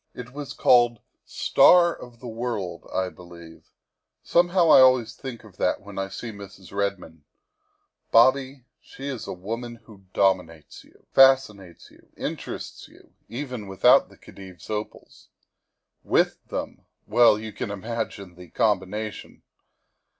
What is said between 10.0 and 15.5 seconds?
dominates you, fascinates you, interests you, even without the Khedive's opals.